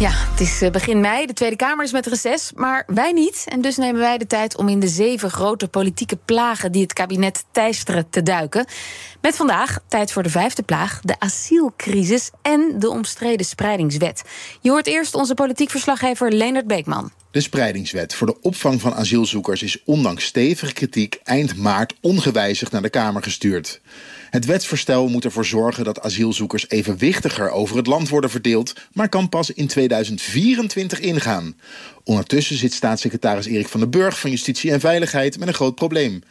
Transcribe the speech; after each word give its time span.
Ja, 0.00 0.10
het 0.12 0.40
is 0.40 0.62
eh, 0.62 0.70
begin 0.70 1.00
mei. 1.00 1.26
De 1.26 1.32
Tweede 1.32 1.56
Kamer 1.56 1.84
is 1.84 1.92
met 1.92 2.06
reces, 2.06 2.52
maar 2.54 2.84
wij 2.86 3.12
niet. 3.12 3.44
En 3.48 3.60
dus 3.60 3.76
nemen 3.76 4.00
wij 4.00 4.18
de 4.18 4.26
tijd 4.26 4.56
om 4.56 4.68
in 4.68 4.80
de 4.80 4.88
zeven 4.88 5.30
grote 5.30 5.68
politieke 5.68 6.16
plagen 6.24 6.72
die 6.72 6.82
het 6.82 6.92
kabinet 6.92 7.44
teisteren 7.50 8.10
te 8.10 8.22
duiken. 8.22 8.66
Met 9.20 9.36
vandaag 9.36 9.78
tijd 9.88 10.12
voor 10.12 10.22
de 10.22 10.30
vijfde 10.30 10.62
plaag, 10.62 11.00
de 11.00 11.14
asielcrisis 11.18 12.30
en 12.42 12.74
de 12.78 12.88
omstreden 12.88 13.46
spreidingswet. 13.46 14.22
Je 14.60 14.70
hoort 14.70 14.86
eerst 14.86 15.14
onze 15.14 15.34
politiek 15.34 15.70
verslaggever 15.70 16.32
Leonard 16.32 16.66
Beekman. 16.66 17.10
De 17.30 17.40
spreidingswet 17.40 18.14
voor 18.14 18.26
de 18.26 18.40
opvang 18.40 18.80
van 18.80 18.94
asielzoekers 18.94 19.62
is 19.62 19.82
ondanks 19.84 20.24
stevige 20.24 20.72
kritiek 20.72 21.20
eind 21.24 21.56
maart 21.56 21.94
ongewijzigd 22.00 22.72
naar 22.72 22.82
de 22.82 22.90
Kamer 22.90 23.22
gestuurd. 23.22 23.80
Het 24.30 24.44
wetsvoorstel 24.44 25.08
moet 25.08 25.24
ervoor 25.24 25.44
zorgen 25.44 25.84
dat 25.84 26.00
asielzoekers 26.00 26.68
evenwichtiger 26.68 27.50
over 27.50 27.76
het 27.76 27.86
land 27.86 28.08
worden 28.08 28.30
verdeeld, 28.30 28.72
maar 28.92 29.08
kan 29.08 29.28
pas 29.28 29.50
in 29.50 29.66
2024 29.66 31.00
ingaan. 31.00 31.56
Ondertussen 32.04 32.56
zit 32.56 32.72
staatssecretaris 32.72 33.46
Erik 33.46 33.68
van 33.68 33.80
den 33.80 33.90
Burg 33.90 34.20
van 34.20 34.30
Justitie 34.30 34.72
en 34.72 34.80
Veiligheid 34.80 35.38
met 35.38 35.48
een 35.48 35.54
groot 35.54 35.74
probleem. 35.74 36.22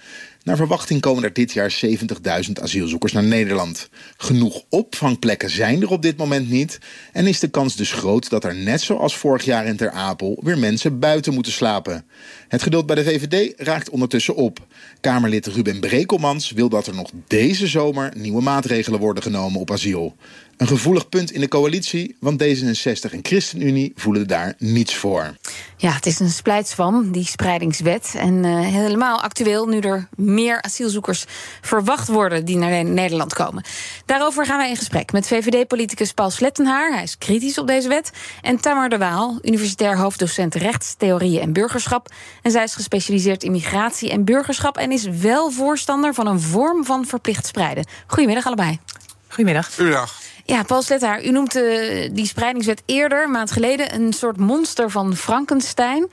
Naar 0.43 0.57
verwachting 0.57 1.01
komen 1.01 1.23
er 1.23 1.33
dit 1.33 1.51
jaar 1.51 1.79
70.000 1.85 2.51
asielzoekers 2.61 3.11
naar 3.11 3.23
Nederland. 3.23 3.89
Genoeg 4.17 4.63
opvangplekken 4.69 5.49
zijn 5.49 5.81
er 5.81 5.89
op 5.89 6.01
dit 6.01 6.17
moment 6.17 6.49
niet. 6.49 6.79
En 7.13 7.27
is 7.27 7.39
de 7.39 7.49
kans 7.49 7.75
dus 7.75 7.91
groot 7.91 8.29
dat 8.29 8.43
er 8.43 8.55
net 8.55 8.81
zoals 8.81 9.17
vorig 9.17 9.43
jaar 9.43 9.65
in 9.65 9.75
Ter 9.75 9.91
Apel 9.91 10.39
weer 10.43 10.57
mensen 10.57 10.99
buiten 10.99 11.33
moeten 11.33 11.51
slapen. 11.51 12.05
Het 12.49 12.63
geduld 12.63 12.85
bij 12.85 12.95
de 12.95 13.03
VVD 13.03 13.53
raakt 13.57 13.89
ondertussen 13.89 14.35
op. 14.35 14.67
Kamerlid 15.01 15.47
Ruben 15.47 15.79
Brekelmans 15.79 16.51
wil 16.51 16.69
dat 16.69 16.87
er 16.87 16.95
nog 16.95 17.09
deze 17.27 17.67
zomer 17.67 18.11
nieuwe 18.15 18.41
maatregelen 18.41 18.99
worden 18.99 19.23
genomen 19.23 19.59
op 19.59 19.71
asiel. 19.71 20.15
Een 20.59 20.67
gevoelig 20.67 21.09
punt 21.09 21.31
in 21.31 21.39
de 21.39 21.47
coalitie, 21.47 22.15
want 22.19 22.43
D66 22.43 23.11
en 23.11 23.19
ChristenUnie 23.21 23.91
voelen 23.95 24.27
daar 24.27 24.53
niets 24.57 24.95
voor. 24.95 25.35
Ja, 25.77 25.91
het 25.91 26.05
is 26.05 26.19
een 26.19 26.29
splijtswam, 26.29 27.11
die 27.11 27.25
spreidingswet. 27.25 28.13
En 28.17 28.45
eh, 28.45 28.59
helemaal 28.59 29.21
actueel 29.21 29.67
nu 29.67 29.79
er 29.79 30.07
meer 30.15 30.61
asielzoekers 30.61 31.25
verwacht 31.61 32.07
worden 32.07 32.45
die 32.45 32.57
naar 32.57 32.85
Nederland 32.85 33.33
komen. 33.33 33.63
Daarover 34.05 34.45
gaan 34.45 34.57
wij 34.57 34.69
in 34.69 34.75
gesprek 34.75 35.11
met 35.11 35.27
VVD-politicus 35.27 36.13
Paul 36.13 36.29
Slettenhaar. 36.29 36.93
Hij 36.93 37.03
is 37.03 37.17
kritisch 37.17 37.57
op 37.57 37.67
deze 37.67 37.87
wet. 37.87 38.11
En 38.41 38.59
Tamar 38.59 38.89
de 38.89 38.97
Waal, 38.97 39.39
universitair 39.41 39.97
hoofddocent 39.97 40.55
rechtstheorieën 40.55 41.41
en 41.41 41.53
burgerschap. 41.53 42.09
En 42.41 42.51
zij 42.51 42.63
is 42.63 42.75
gespecialiseerd 42.75 43.43
in 43.43 43.51
migratie 43.51 44.11
en 44.11 44.23
burgerschap. 44.23 44.77
En 44.77 44.91
is 44.91 45.03
wel 45.03 45.51
voorstander 45.51 46.13
van 46.13 46.27
een 46.27 46.39
vorm 46.39 46.85
van 46.85 47.05
verplicht 47.05 47.45
spreiden. 47.45 47.85
Goedemiddag 48.07 48.45
allebei. 48.45 48.79
Goedemiddag. 49.27 49.67
Goedemiddag. 49.67 50.21
Ja, 50.45 50.63
Paul 50.63 50.81
Slettenhaar, 50.81 51.23
u 51.23 51.31
noemt 51.31 51.55
eh, 51.55 52.09
die 52.11 52.25
spreidingswet 52.25 52.83
eerder, 52.85 53.23
een 53.23 53.31
maand 53.31 53.51
geleden, 53.51 53.95
een 53.95 54.13
soort 54.13 54.37
monster 54.37 54.91
van 54.91 55.15
Frankenstein. 55.15 56.09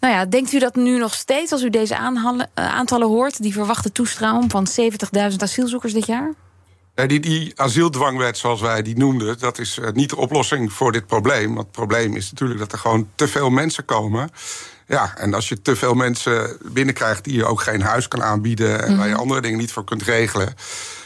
Nou 0.00 0.14
ja, 0.14 0.26
denkt 0.26 0.52
u 0.52 0.58
dat 0.58 0.74
nu 0.74 0.98
nog 0.98 1.14
steeds, 1.14 1.52
als 1.52 1.62
u 1.62 1.70
deze 1.70 1.94
eh, 1.94 2.44
aantallen 2.54 3.08
hoort, 3.08 3.42
die 3.42 3.52
verwachte 3.52 3.92
toestroom 3.92 4.50
van 4.50 4.66
70.000 4.80 5.36
asielzoekers 5.36 5.92
dit 5.92 6.06
jaar? 6.06 6.34
Die, 6.94 7.20
die 7.20 7.52
asieldwangwet, 7.56 8.38
zoals 8.38 8.60
wij 8.60 8.82
die 8.82 8.96
noemden, 8.96 9.38
dat 9.38 9.58
is 9.58 9.78
eh, 9.78 9.90
niet 9.92 10.10
de 10.10 10.16
oplossing 10.16 10.72
voor 10.72 10.92
dit 10.92 11.06
probleem. 11.06 11.54
Want 11.54 11.66
het 11.66 11.76
probleem 11.76 12.16
is 12.16 12.30
natuurlijk 12.30 12.60
dat 12.60 12.72
er 12.72 12.78
gewoon 12.78 13.08
te 13.14 13.28
veel 13.28 13.50
mensen 13.50 13.84
komen. 13.84 14.30
Ja, 14.90 15.12
en 15.16 15.34
als 15.34 15.48
je 15.48 15.62
te 15.62 15.76
veel 15.76 15.94
mensen 15.94 16.56
binnenkrijgt 16.64 17.24
die 17.24 17.34
je 17.34 17.44
ook 17.44 17.60
geen 17.60 17.82
huis 17.82 18.08
kan 18.08 18.22
aanbieden 18.22 18.82
en 18.86 18.96
waar 18.96 19.08
je 19.08 19.14
andere 19.14 19.40
dingen 19.40 19.58
niet 19.58 19.72
voor 19.72 19.84
kunt 19.84 20.02
regelen, 20.02 20.54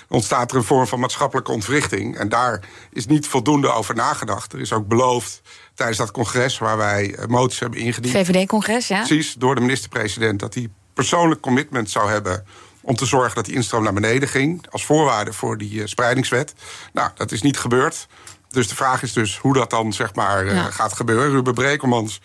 ontstaat 0.09 0.51
er 0.51 0.57
een 0.57 0.65
vorm 0.65 0.87
van 0.87 1.01
maatschappelijke 1.01 1.53
ontwrichting. 1.53 2.19
En 2.19 2.29
daar 2.29 2.61
is 2.93 3.07
niet 3.07 3.27
voldoende 3.27 3.69
over 3.73 3.95
nagedacht. 3.95 4.53
Er 4.53 4.61
is 4.61 4.73
ook 4.73 4.87
beloofd 4.89 5.41
tijdens 5.75 5.99
dat 5.99 6.11
congres 6.11 6.59
waar 6.59 6.77
wij 6.77 7.15
eh, 7.15 7.27
moties 7.27 7.59
hebben 7.59 7.79
ingediend. 7.79 8.15
VVD-congres, 8.17 8.89
ja? 8.89 8.99
Precies, 8.99 9.35
door 9.35 9.55
de 9.55 9.61
minister-president 9.61 10.41
dat 10.41 10.55
hij 10.55 10.69
persoonlijk 10.95 11.41
commitment 11.41 11.91
zou 11.91 12.11
hebben 12.11 12.45
om 12.83 12.97
te 12.97 13.07
zorgen 13.07 13.35
dat 13.35 13.45
die 13.45 13.55
instroom 13.55 13.83
naar 13.83 13.93
beneden 13.93 14.29
ging 14.29 14.67
als 14.71 14.85
voorwaarde 14.85 15.33
voor 15.33 15.59
die 15.59 15.81
eh, 15.81 15.87
spreidingswet. 15.87 16.55
Nou, 16.93 17.11
dat 17.15 17.33
is 17.33 17.43
niet 17.43 17.59
gebeurd. 17.59 18.07
Dus 18.49 18.69
de 18.69 18.75
vraag 18.75 19.03
is 19.03 19.13
dus 19.13 19.39
hoe 19.39 19.55
dat 19.55 19.71
dan 19.71 19.93
zeg 19.93 20.15
maar 20.15 20.47
eh, 20.47 20.55
Ja. 20.55 20.71
gaat 20.71 20.93
gebeuren. 20.93 21.31
Ruben 21.31 21.55
Brekelmans 21.55 22.21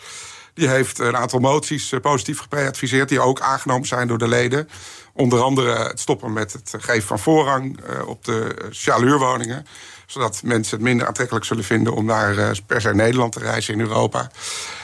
die 0.60 0.70
heeft 0.70 1.00
een 1.00 1.18
aantal 1.18 1.40
moties 1.40 1.92
eh, 1.92 2.00
positief 2.00 2.40
gepreadviseerd 2.40 3.10
die 3.10 3.20
ook 3.20 3.40
aangenomen 3.40 3.88
zijn 3.88 4.08
door 4.08 4.18
de 4.18 4.28
leden. 4.28 4.70
Onder 5.14 5.42
andere 5.42 5.88
het 5.88 6.00
stoppen 6.00 6.34
met 6.34 6.54
het 6.54 6.74
geven 6.78 7.08
van 7.08 7.20
voorrang 7.20 7.80
eh, 7.82 8.08
op 8.08 8.26
de 8.26 8.56
eh, 8.58 8.66
sociale 8.70 9.06
huurwoningen 9.06 9.66
zodat 10.06 10.42
mensen 10.44 10.76
het 10.78 10.86
minder 10.86 11.08
aantrekkelijk 11.08 11.46
zullen 11.46 11.64
vinden 11.64 11.94
om 11.94 12.06
naar 12.06 12.60
per 12.66 12.82
se 12.82 12.94
Nederland 12.94 13.32
te 13.32 13.40
reizen 13.40 13.74
in 13.74 13.80
Europa. 13.80 14.32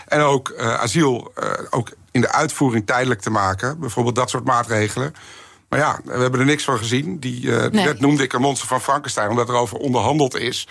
En 0.07 0.21
ook 0.21 0.55
asiel 0.57 1.33
ook 1.69 1.91
in 2.11 2.21
de 2.21 2.31
uitvoering 2.31 2.85
tijdelijk 2.85 3.21
te 3.21 3.29
maken. 3.29 3.79
Bijvoorbeeld 3.79 4.15
dat 4.15 4.29
soort 4.29 4.43
maatregelen. 4.45 5.15
Maar 5.69 5.79
ja, 5.79 5.99
we 6.03 6.19
hebben 6.19 6.39
er 6.39 6.45
niks 6.45 6.63
van 6.63 6.77
gezien. 6.77 7.19
Die, 7.19 7.49
Nee. 7.49 7.85
wet 7.85 7.99
noemde 7.99 8.23
ik 8.23 8.33
een 8.33 8.41
monster 8.41 8.67
van 8.67 8.81
Frankenstein, 8.81 9.29
omdat 9.29 9.49
er 9.49 9.55
over 9.55 9.77
onderhandeld 9.77 10.35
is. 10.35 10.67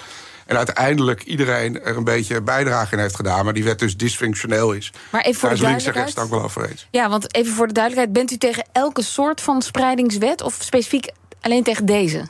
En 0.47 0.56
uiteindelijk 0.56 1.22
iedereen 1.22 1.82
er 1.82 1.97
een 1.97 2.05
beetje 2.05 2.43
bijdrage 2.43 2.93
in 2.93 2.99
heeft 2.99 3.16
gedaan. 3.16 3.44
Maar 3.44 3.55
die 3.55 3.65
wet 3.65 3.78
dus 3.78 3.97
dysfunctioneel 3.97 4.72
is. 4.72 4.93
Maar 5.10 5.21
even 5.21 5.41
voor 5.41 5.49
Daar 5.49 5.59
de 5.59 5.65
is 5.65 5.71
links 5.71 5.84
en 5.84 5.93
rechts 5.93 6.19
ook 6.19 6.31
wel 6.31 6.43
over 6.43 6.71
eens. 6.71 6.87
Ja, 6.91 7.09
want 7.09 7.34
even 7.34 7.53
voor 7.53 7.66
de 7.66 7.72
duidelijkheid, 7.72 8.16
bent 8.16 8.32
u 8.32 8.37
tegen 8.37 8.65
elke 8.72 9.03
soort 9.03 9.41
van 9.41 9.62
spreidingswet 9.62 10.43
of 10.43 10.56
specifiek 10.59 11.09
alleen 11.41 11.62
tegen 11.62 11.87
deze? 11.87 12.27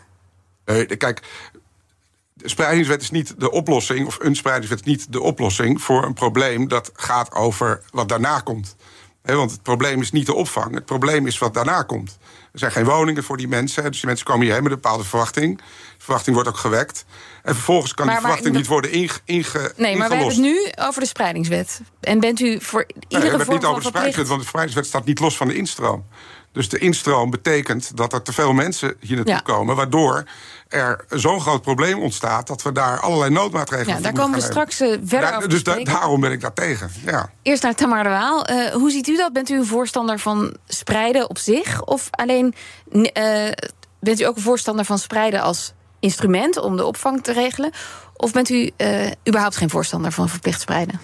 Nee, 0.64 0.86
kijk, 0.86 1.22
de 2.32 2.48
spreidingswet 2.48 3.02
is 3.02 3.10
niet 3.10 3.40
de 3.40 3.50
oplossing, 3.50 4.06
of 4.06 4.18
een 4.20 4.36
spreidingswet 4.36 4.80
is 4.80 4.86
niet 4.86 5.12
de 5.12 5.20
oplossing 5.20 5.82
voor 5.82 6.04
een 6.04 6.14
probleem 6.14 6.68
dat 6.68 6.90
gaat 6.94 7.32
over 7.32 7.82
wat 7.90 8.08
daarna 8.08 8.40
komt. 8.40 8.76
Want 9.32 9.50
het 9.50 9.62
probleem 9.62 10.00
is 10.00 10.10
niet 10.12 10.26
de 10.26 10.34
opvang, 10.34 10.74
het 10.74 10.84
probleem 10.84 11.26
is 11.26 11.38
wat 11.38 11.54
daarna 11.54 11.82
komt. 11.82 12.18
Er 12.52 12.58
zijn 12.58 12.72
geen 12.72 12.84
woningen 12.84 13.24
voor 13.24 13.36
die 13.36 13.48
mensen, 13.48 13.82
dus 13.84 13.96
die 13.96 14.06
mensen 14.06 14.26
komen 14.26 14.42
hierheen 14.44 14.62
met 14.62 14.72
een 14.72 14.80
bepaalde 14.80 15.04
verwachting. 15.04 15.56
De 15.58 15.62
verwachting 15.98 16.34
wordt 16.34 16.48
ook 16.50 16.56
gewekt. 16.56 17.04
En 17.42 17.54
vervolgens 17.54 17.94
kan 17.94 18.06
Maar- 18.06 18.14
die 18.14 18.24
verwachting 18.24 18.56
niet 18.56 18.66
worden 18.66 18.92
inge, 18.92 19.12
inge, 19.24 19.72
Nee, 19.76 19.96
maar 19.96 20.08
we 20.08 20.14
hebben 20.14 20.34
het 20.34 20.42
nu 20.44 20.72
over 20.74 21.00
de 21.00 21.06
spreidingswet. 21.06 21.80
En 22.00 22.20
bent 22.20 22.40
u 22.40 22.60
voor 22.60 22.80
Nee, 22.80 22.94
we 22.98 23.04
iedere 23.08 23.28
hebben 23.28 23.46
het 23.46 23.56
niet 23.56 23.64
over 23.64 23.82
de 23.82 23.88
spreidingswet, 23.88 24.28
want 24.28 24.40
de 24.40 24.46
spreidingswet 24.46 24.86
staat 24.86 25.04
niet 25.04 25.18
los 25.20 25.36
van 25.36 25.48
de 25.48 25.54
instroom. 25.56 26.04
Dus 26.54 26.68
de 26.68 26.78
instroom 26.78 27.30
betekent 27.30 27.96
dat 27.96 28.12
er 28.12 28.22
te 28.22 28.32
veel 28.32 28.52
mensen 28.52 28.94
hier 29.00 29.16
naartoe 29.16 29.34
Ja. 29.34 29.40
komen, 29.40 29.76
waardoor 29.76 30.24
er 30.68 31.04
zo'n 31.10 31.40
groot 31.40 31.62
probleem 31.62 31.98
ontstaat 32.02 32.46
dat 32.46 32.62
we 32.62 32.72
daar 32.72 33.00
allerlei 33.00 33.30
noodmaatregelen 33.30 33.96
Ja, 33.96 34.02
daar 34.02 34.12
komen 34.12 34.38
we 34.38 34.44
straks 34.44 34.80
eh, 34.80 34.88
verder 34.88 35.20
Daar- 35.20 35.36
over 35.36 35.48
Dus 35.48 35.62
da- 35.62 35.82
daarom 35.84 36.20
ben 36.20 36.32
ik 36.32 36.40
daar 36.40 36.52
tegen. 36.52 36.90
Ja. 37.04 37.30
Eerst 37.42 37.62
naar 37.62 37.74
Tamar 37.74 38.02
de 38.02 38.08
Waal. 38.08 38.44
Eh, 38.46 38.72
hoe 38.72 38.90
ziet 38.90 39.06
u 39.08 39.16
dat? 39.16 39.32
Bent 39.32 39.50
u 39.50 39.56
een 39.58 39.66
voorstander 39.66 40.18
van 40.18 40.56
spreiden 40.66 41.28
op 41.30 41.38
zich? 41.38 41.82
Of 41.84 42.08
alleen 42.10 42.54
eh, 43.12 43.50
bent 44.00 44.20
u 44.20 44.24
ook 44.24 44.36
een 44.36 44.42
voorstander 44.42 44.84
van 44.84 44.98
spreiden 44.98 45.40
als 45.40 45.72
instrument 46.00 46.56
om 46.58 46.76
de 46.76 46.84
opvang 46.84 47.22
te 47.22 47.32
regelen? 47.32 47.70
Of 48.16 48.32
bent 48.32 48.48
u 48.50 48.70
überhaupt 49.28 49.56
geen 49.56 49.70
voorstander 49.70 50.12
van 50.12 50.28
verplicht 50.28 50.60
spreiden? 50.60 51.00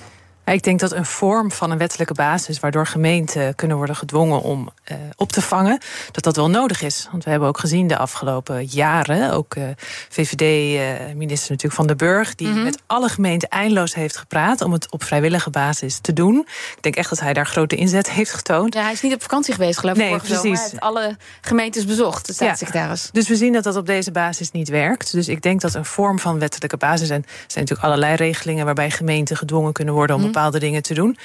Ik 0.50 0.62
denk 0.62 0.80
dat 0.80 0.92
een 0.92 1.06
vorm 1.06 1.50
van 1.52 1.70
een 1.70 1.78
wettelijke 1.78 2.14
basis, 2.14 2.60
waardoor 2.60 2.86
gemeenten 2.86 3.54
kunnen 3.54 3.76
worden 3.76 3.96
gedwongen 3.96 4.42
om 4.42 4.68
eh, 4.84 4.96
op 5.16 5.32
te 5.32 5.42
vangen, 5.42 5.78
dat 6.12 6.24
dat 6.24 6.36
wel 6.36 6.50
nodig 6.50 6.82
is. 6.82 7.08
Want 7.10 7.24
we 7.24 7.30
hebben 7.30 7.48
ook 7.48 7.58
gezien 7.58 7.86
de 7.86 7.96
afgelopen 7.96 8.64
jaren, 8.64 9.32
ook 9.32 9.54
eh, 9.54 9.62
VVD-minister 10.08 11.50
natuurlijk 11.50 11.74
Van 11.74 11.86
den 11.86 11.96
Burg, 11.96 12.34
die 12.34 12.48
Mhm. 12.48 12.62
met 12.62 12.82
alle 12.86 13.08
gemeenten 13.08 13.48
eindeloos 13.48 13.94
heeft 13.94 14.16
gepraat 14.16 14.60
om 14.60 14.72
het 14.72 14.90
op 14.92 15.04
vrijwillige 15.04 15.50
basis 15.50 15.98
te 15.98 16.12
doen. 16.12 16.38
Ik 16.76 16.78
denk 16.82 16.96
echt 16.96 17.08
dat 17.10 17.20
hij 17.20 17.32
daar 17.32 17.46
grote 17.46 17.76
inzet 17.76 18.10
heeft 18.10 18.32
getoond. 18.32 18.74
Ja, 18.74 18.82
hij 18.82 18.92
is 18.92 19.00
niet 19.02 19.14
op 19.14 19.22
vakantie 19.22 19.54
geweest, 19.54 19.78
geloof 19.78 19.94
ik. 19.96 20.00
Nee, 20.00 20.08
zomer. 20.10 20.26
precies. 20.26 20.60
Hij 20.60 20.68
heeft 20.70 20.80
alle 20.82 21.16
gemeentes 21.40 21.84
bezocht, 21.84 22.26
de 22.26 22.32
staatssecretaris. 22.32 23.08
Dus 23.12 23.28
we 23.28 23.36
zien 23.36 23.52
dat 23.52 23.64
dat 23.64 23.76
op 23.76 23.86
deze 23.86 24.10
basis 24.10 24.50
niet 24.50 24.68
werkt. 24.68 25.12
Dus 25.12 25.28
ik 25.28 25.42
denk 25.42 25.60
dat 25.60 25.74
een 25.74 25.84
vorm 25.84 26.18
van 26.18 26.38
wettelijke 26.38 26.76
basis... 26.76 27.08
en 27.10 27.16
er 27.22 27.28
zijn 27.46 27.64
natuurlijk 27.64 27.82
allerlei 27.88 28.14
regelingen... 28.14 28.64
waarbij 28.64 28.90
gemeenten 28.90 29.36
gedwongen 29.36 29.72
kunnen 29.72 29.94
worden 29.94 30.16
om 30.16 30.22
Mhm. 30.22 30.30
Bepaalde 30.40 30.66
dingen 30.66 30.82
te 30.82 30.94
doen. 30.94 31.16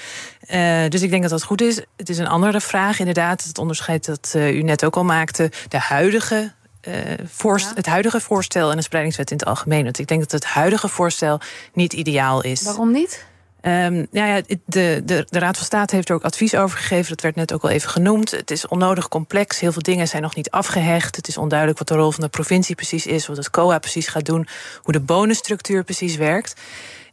Eh, 0.48 0.90
dus 0.90 1.02
ik 1.02 1.10
denk 1.10 1.22
dat 1.22 1.32
dat 1.32 1.44
goed 1.44 1.62
is. 1.62 1.82
Het 1.98 2.10
is 2.10 2.18
een 2.18 2.28
andere 2.28 2.62
vraag 2.62 3.00
inderdaad. 3.00 3.44
Het 3.44 3.58
onderscheid 3.58 4.06
dat 4.06 4.32
eh, 4.36 4.56
u 4.56 4.62
net 4.62 4.86
ook 4.86 4.96
al 4.96 5.04
maakte. 5.04 5.52
De 5.68 5.80
huidige... 5.80 6.54
eh, 6.82 6.94
voorst- 7.26 7.72
Het 7.76 7.86
huidige 7.86 8.20
voorstel 8.20 8.72
en 8.72 8.78
de 8.78 8.84
spreidingswet 8.84 9.32
in 9.32 9.38
het 9.38 9.46
algemeen. 9.48 9.84
Want 9.84 10.00
ik 10.00 10.08
denk 10.08 10.20
dat 10.22 10.32
het 10.32 10.46
huidige 10.46 10.88
voorstel 10.88 11.40
niet 11.74 11.94
ideaal 11.94 12.44
is. 12.44 12.62
Waarom 12.62 12.92
niet? 12.92 13.26
Um, 13.62 14.08
ja, 14.12 14.26
ja, 14.26 14.42
de, 14.66 15.02
de, 15.06 15.26
de 15.30 15.40
Raad 15.40 15.58
van 15.58 15.66
State 15.66 15.96
heeft 15.96 16.10
er 16.10 16.16
ook 16.16 16.24
advies 16.24 16.56
over 16.56 16.78
gegeven. 16.78 17.10
Dat 17.10 17.22
werd 17.22 17.36
net 17.36 17.54
ook 17.54 17.64
al 17.64 17.70
even 17.70 17.90
genoemd. 17.90 18.32
Het 18.32 18.52
is 18.52 18.68
onnodig 18.68 19.08
complex. 19.08 19.60
Heel 19.60 19.72
veel 19.72 19.82
dingen 19.82 20.08
zijn 20.08 20.22
nog 20.22 20.36
niet 20.36 20.50
afgehecht. 20.52 21.16
Het 21.16 21.28
is 21.28 21.38
onduidelijk 21.38 21.80
wat 21.80 21.88
de 21.88 21.96
rol 21.96 22.12
van 22.12 22.24
de 22.24 22.30
provincie 22.30 22.76
precies 22.76 23.06
is. 23.06 23.28
Wat 23.28 23.38
het 23.38 23.50
COA 23.50 23.80
precies 23.80 24.08
gaat 24.08 24.26
doen. 24.26 24.48
Hoe 24.82 24.94
de 24.94 25.00
bonusstructuur 25.00 25.84
precies 25.84 26.16
werkt. 26.16 26.54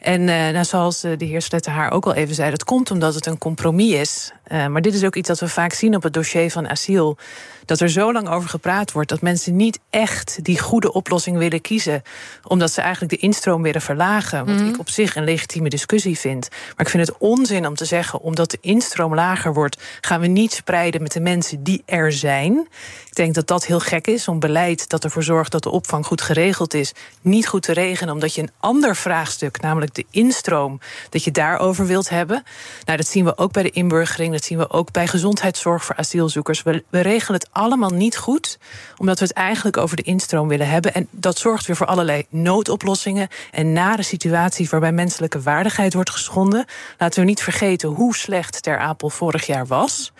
En 0.02 0.20
uh, 0.20 0.26
nou, 0.28 0.64
zoals 0.64 1.04
eh, 1.04 1.12
de 1.16 1.24
heer 1.24 1.42
Slettenhaar 1.42 1.90
ook 1.90 2.06
al 2.06 2.14
even 2.14 2.34
zei, 2.34 2.50
dat 2.50 2.64
komt 2.64 2.90
omdat 2.90 3.14
het 3.14 3.26
een 3.26 3.38
compromis 3.38 3.92
is. 3.92 4.32
Uh, 4.52 4.66
maar 4.66 4.82
dit 4.82 4.94
is 4.94 5.04
ook 5.04 5.16
iets 5.16 5.28
dat 5.28 5.40
we 5.40 5.48
vaak 5.48 5.72
zien 5.72 5.94
op 5.94 6.02
het 6.02 6.12
dossier 6.12 6.50
van 6.50 6.68
asiel. 6.68 7.16
Dat 7.64 7.80
er 7.80 7.88
zo 7.88 8.12
lang 8.12 8.28
over 8.28 8.48
gepraat 8.48 8.92
wordt 8.92 9.08
dat 9.08 9.20
mensen 9.20 9.56
niet 9.56 9.78
echt 9.90 10.44
die 10.44 10.58
goede 10.58 10.92
oplossing 10.92 11.38
willen 11.38 11.60
kiezen. 11.60 12.02
Omdat 12.42 12.72
ze 12.72 12.80
eigenlijk 12.80 13.12
de 13.12 13.18
instroom 13.26 13.62
willen 13.62 13.80
verlagen. 13.80 14.46
Wat 14.46 14.60
mm. 14.60 14.68
ik 14.68 14.78
op 14.78 14.88
zich 14.88 15.16
een 15.16 15.24
legitieme 15.24 15.68
discussie 15.68 16.18
vind. 16.18 16.48
Maar 16.50 16.86
ik 16.86 16.88
vind 16.88 17.06
het 17.06 17.18
onzin 17.18 17.66
om 17.66 17.74
te 17.74 17.84
zeggen, 17.84 18.20
omdat 18.20 18.50
de 18.50 18.58
instroom 18.60 19.14
lager 19.14 19.54
wordt, 19.54 19.82
gaan 20.00 20.20
we 20.20 20.26
niet 20.26 20.52
spreiden 20.52 21.02
met 21.02 21.12
de 21.12 21.20
mensen 21.20 21.62
die 21.62 21.82
er 21.86 22.12
zijn. 22.12 22.68
Ik 23.06 23.14
denk 23.14 23.34
dat 23.34 23.46
dat 23.46 23.66
heel 23.66 23.80
gek 23.80 24.06
is 24.06 24.28
om 24.28 24.38
beleid 24.38 24.88
dat 24.88 25.04
ervoor 25.04 25.22
zorgt 25.22 25.52
dat 25.52 25.62
de 25.62 25.70
opvang 25.70 26.06
goed 26.06 26.22
geregeld 26.22 26.74
is, 26.74 26.92
niet 27.20 27.48
goed 27.48 27.62
te 27.62 27.72
regelen, 27.72 28.14
omdat 28.14 28.34
je 28.34 28.42
een 28.42 28.50
ander 28.60 28.96
vraagstuk, 28.96 29.60
namelijk 29.60 29.94
de 29.94 30.04
instroom, 30.10 30.80
dat 31.10 31.24
je 31.24 31.30
daarover 31.30 31.86
wilt 31.86 32.08
hebben. 32.08 32.42
Nou, 32.84 32.96
dat 32.96 33.06
zien 33.06 33.24
we 33.24 33.38
ook 33.38 33.52
bij 33.52 33.62
de 33.62 33.70
inburgering, 33.70 34.32
dat 34.42 34.50
zien 34.50 34.68
we 34.68 34.70
ook 34.70 34.92
bij 34.92 35.06
gezondheidszorg 35.06 35.84
voor 35.84 35.96
asielzoekers. 35.96 36.62
We, 36.62 36.84
we 36.88 37.00
regelen 37.00 37.40
het 37.40 37.48
allemaal 37.52 37.90
niet 37.90 38.16
goed, 38.16 38.58
omdat 38.96 39.18
we 39.18 39.24
het 39.24 39.34
eigenlijk 39.34 39.76
over 39.76 39.96
de 39.96 40.02
instroom 40.02 40.48
willen 40.48 40.68
hebben. 40.68 40.94
En 40.94 41.08
dat 41.10 41.38
zorgt 41.38 41.66
weer 41.66 41.76
voor 41.76 41.86
allerlei 41.86 42.26
noodoplossingen 42.28 43.28
en 43.50 43.72
nare 43.72 44.02
situaties 44.02 44.70
waarbij 44.70 44.92
menselijke 44.92 45.40
waardigheid 45.40 45.94
wordt 45.94 46.10
geschonden. 46.10 46.64
Laten 46.98 47.20
we 47.20 47.26
niet 47.26 47.42
vergeten 47.42 47.88
hoe 47.88 48.16
slecht 48.16 48.62
Ter 48.62 48.78
Apel 48.78 49.10
vorig 49.10 49.46
jaar 49.46 49.66
was. 49.66 50.12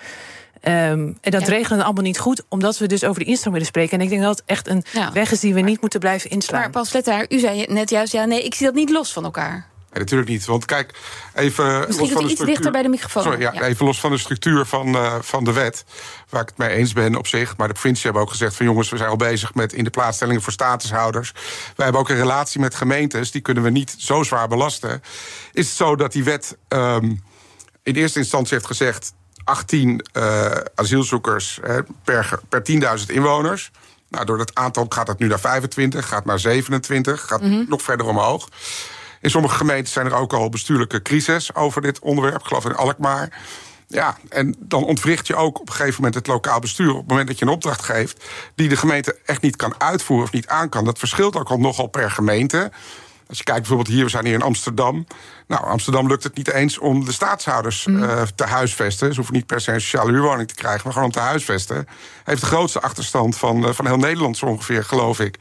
Um, 0.64 1.18
en 1.20 1.30
dat 1.30 1.40
ja. 1.40 1.46
regelen 1.46 1.84
allemaal 1.84 2.02
niet 2.02 2.18
goed, 2.18 2.42
omdat 2.48 2.78
we 2.78 2.86
dus 2.86 3.04
over 3.04 3.20
de 3.20 3.30
instroom 3.30 3.52
willen 3.52 3.68
spreken. 3.68 3.98
En 3.98 4.04
ik 4.04 4.10
denk 4.10 4.22
dat 4.22 4.36
het 4.36 4.42
echt 4.46 4.68
een 4.68 4.84
ja. 4.92 5.12
weg 5.12 5.32
is 5.32 5.40
die 5.40 5.54
we 5.54 5.60
niet 5.60 5.80
moeten 5.80 6.00
blijven 6.00 6.30
inslaan. 6.30 6.60
Maar 6.60 6.70
Paul 6.70 6.84
Slettaar, 6.84 7.26
u 7.28 7.38
zei 7.38 7.64
net 7.68 7.90
juist, 7.90 8.12
ja, 8.12 8.24
nee, 8.24 8.44
ik 8.44 8.54
zie 8.54 8.66
dat 8.66 8.74
niet 8.74 8.90
los 8.90 9.12
van 9.12 9.24
elkaar. 9.24 9.70
Nee, 9.92 10.02
natuurlijk 10.02 10.30
niet. 10.30 10.44
Want 10.44 10.64
kijk, 10.64 10.94
even. 11.34 11.78
Misschien 11.78 11.98
los 11.98 12.10
van 12.12 12.24
de 12.24 12.30
iets 12.30 12.40
dichter 12.40 12.72
bij 12.72 12.82
de 12.82 12.88
microfoon. 12.88 13.22
Sorry, 13.22 13.40
ja, 13.40 13.52
ja, 13.52 13.62
Even 13.62 13.86
los 13.86 14.00
van 14.00 14.10
de 14.10 14.18
structuur 14.18 14.66
van, 14.66 14.88
uh, 14.88 15.14
van 15.20 15.44
de 15.44 15.52
wet. 15.52 15.84
Waar 16.28 16.42
ik 16.42 16.48
het 16.48 16.56
mee 16.56 16.68
eens 16.68 16.92
ben 16.92 17.16
op 17.16 17.26
zich. 17.26 17.56
Maar 17.56 17.66
de 17.68 17.72
provincie 17.72 18.04
hebben 18.04 18.22
ook 18.22 18.30
gezegd: 18.30 18.54
van 18.54 18.66
jongens, 18.66 18.90
we 18.90 18.96
zijn 18.96 19.08
al 19.08 19.16
bezig 19.16 19.54
met 19.54 19.72
in 19.72 19.84
de 19.84 19.90
plaatsstellingen 19.90 20.42
voor 20.42 20.52
statushouders. 20.52 21.32
Wij 21.76 21.84
hebben 21.84 22.00
ook 22.00 22.08
een 22.08 22.16
relatie 22.16 22.60
met 22.60 22.74
gemeentes. 22.74 23.30
Die 23.30 23.40
kunnen 23.40 23.62
we 23.62 23.70
niet 23.70 23.94
zo 23.98 24.22
zwaar 24.22 24.48
belasten. 24.48 25.02
Is 25.52 25.66
het 25.66 25.76
zo 25.76 25.96
dat 25.96 26.12
die 26.12 26.24
wet 26.24 26.56
um, 26.68 27.22
in 27.82 27.94
eerste 27.94 28.18
instantie 28.18 28.54
heeft 28.54 28.66
gezegd. 28.66 29.12
18 29.44 30.04
uh, 30.12 30.50
asielzoekers 30.74 31.60
uh, 31.64 31.78
per, 32.04 32.40
per 32.48 32.62
10.000 33.00 33.06
inwoners. 33.06 33.70
Nou, 34.08 34.24
door 34.24 34.38
dat 34.38 34.54
aantal 34.54 34.86
gaat 34.88 35.06
het 35.08 35.18
nu 35.18 35.26
naar 35.26 35.40
25, 35.40 36.08
gaat 36.08 36.24
naar 36.24 36.38
27, 36.38 37.26
gaat 37.26 37.40
mm 37.40 37.50
-hmm. 37.50 37.64
nog 37.68 37.82
verder 37.82 38.06
omhoog. 38.06 38.48
In 39.22 39.30
sommige 39.30 39.56
gemeenten 39.56 39.92
zijn 39.92 40.06
er 40.06 40.14
ook 40.14 40.32
al 40.32 40.48
bestuurlijke 40.48 41.02
crises 41.02 41.54
over 41.54 41.82
dit 41.82 41.98
onderwerp. 41.98 42.40
Ik 42.40 42.46
geloof 42.46 42.64
in 42.64 42.74
Alkmaar. 42.74 43.40
Ja, 43.86 44.16
en 44.28 44.56
dan 44.58 44.84
ontwricht 44.84 45.26
je 45.26 45.36
ook 45.36 45.60
op 45.60 45.68
een 45.68 45.74
gegeven 45.74 45.96
moment 45.96 46.14
het 46.14 46.26
lokaal 46.26 46.60
bestuur. 46.60 46.90
Op 46.90 46.98
het 46.98 47.08
moment 47.08 47.28
dat 47.28 47.38
je 47.38 47.44
een 47.44 47.50
opdracht 47.50 47.82
geeft 47.82 48.24
die 48.54 48.68
de 48.68 48.76
gemeente 48.76 49.18
echt 49.24 49.42
niet 49.42 49.56
kan 49.56 49.74
uitvoeren 49.78 50.26
of 50.26 50.32
niet 50.32 50.46
aan 50.46 50.68
kan. 50.68 50.84
Dat 50.84 50.98
verschilt 50.98 51.36
ook 51.36 51.48
al 51.48 51.58
nogal 51.58 51.86
per 51.86 52.10
gemeente. 52.10 52.70
Als 53.28 53.38
je 53.38 53.44
kijkt 53.44 53.60
bijvoorbeeld 53.60 53.94
hier, 53.96 54.04
we 54.04 54.10
zijn 54.10 54.24
hier 54.24 54.34
in 54.34 54.42
Amsterdam. 54.42 55.06
Nou, 55.52 55.64
Amsterdam 55.64 56.06
lukt 56.06 56.22
het 56.22 56.36
niet 56.36 56.52
eens 56.52 56.78
om 56.78 57.04
de 57.04 57.12
staatshouders 57.12 57.86
mm. 57.86 58.02
uh, 58.02 58.22
te 58.34 58.44
huisvesten. 58.44 59.08
Ze 59.08 59.16
hoeven 59.16 59.34
niet 59.34 59.46
per 59.46 59.60
se 59.60 59.72
een 59.72 59.80
sociale 59.80 60.12
huurwoning 60.12 60.48
te 60.48 60.54
krijgen, 60.54 60.80
maar 60.84 60.92
gewoon 60.92 61.08
om 61.08 61.14
te 61.14 61.20
huisvesten. 61.20 61.88
Heeft 62.24 62.40
de 62.40 62.46
grootste 62.46 62.80
achterstand 62.80 63.36
van, 63.36 63.64
uh, 63.64 63.72
van 63.72 63.86
heel 63.86 63.96
Nederland 63.96 64.36
zo 64.36 64.46
ongeveer, 64.46 64.84
geloof 64.84 65.20
ik. 65.20 65.38